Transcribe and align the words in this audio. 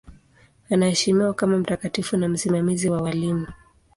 Anaheshimiwa 0.69 1.33
kama 1.33 1.57
mtakatifu 1.57 2.17
na 2.17 2.27
msimamizi 2.29 2.89
wa 2.89 3.01
walimu. 3.01 3.47